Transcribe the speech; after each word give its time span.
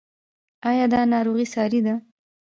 ایا 0.69 0.85
دا 0.93 1.01
ناروغي 1.13 1.45
ساري 1.53 1.79
ده؟ 1.85 1.93